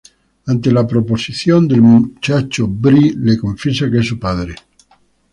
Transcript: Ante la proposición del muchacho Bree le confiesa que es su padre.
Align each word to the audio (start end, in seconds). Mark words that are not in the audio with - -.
Ante 0.47 0.71
la 0.71 0.87
proposición 0.87 1.67
del 1.67 1.83
muchacho 1.83 2.67
Bree 2.67 3.13
le 3.19 3.37
confiesa 3.37 3.87
que 3.91 3.99
es 3.99 4.07
su 4.07 4.17
padre. 4.17 4.55